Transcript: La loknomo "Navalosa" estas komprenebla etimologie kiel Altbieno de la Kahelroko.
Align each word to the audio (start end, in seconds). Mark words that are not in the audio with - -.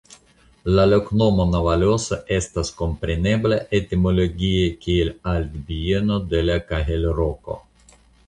La 0.77 0.83
loknomo 0.91 1.43
"Navalosa" 1.49 2.17
estas 2.37 2.71
komprenebla 2.79 3.59
etimologie 3.81 4.65
kiel 4.85 5.13
Altbieno 5.35 6.19
de 6.33 6.41
la 6.49 6.59
Kahelroko. 6.73 7.59